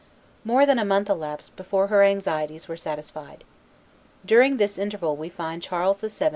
[0.43, 3.43] More than a month elapsed before her anxieties were satisfied.
[4.25, 6.29] During this interval we find Charles VII.